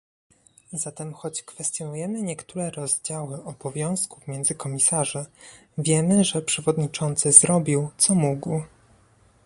Zatem 0.73 1.13
choć 1.13 1.43
kwestionujemy 1.43 2.21
niektóre 2.21 2.71
rozdziały 2.71 3.43
obowiązków 3.43 4.27
między 4.27 4.55
komisarzy, 4.55 5.25
wiemy, 5.77 6.23
że 6.23 6.41
przewodniczący 6.41 7.31
zrobił, 7.31 7.89
co 7.97 8.15
mógł 8.15 8.61